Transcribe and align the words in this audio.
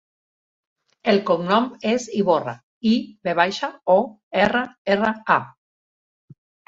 El 1.11 1.19
cognom 1.27 1.67
és 1.91 2.07
Ivorra: 2.21 2.55
i, 2.93 2.93
ve 3.29 3.35
baixa, 3.41 3.69
o, 3.97 3.99
erra, 4.47 4.65
erra, 4.97 5.13
a. 5.39 6.39